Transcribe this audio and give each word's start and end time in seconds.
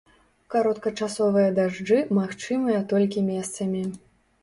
Кароткачасовыя 0.55 1.53
дажджы 1.61 2.01
магчымыя 2.21 2.83
толькі 2.95 3.27
месцамі. 3.33 3.89